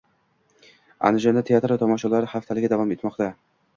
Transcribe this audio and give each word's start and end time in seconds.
Andijonda 1.09 1.43
"Teatr 1.49 1.73
tomoshalari 1.83 2.31
haftaligi" 2.35 2.73
davom 2.73 2.95
etmoqda 2.97 3.29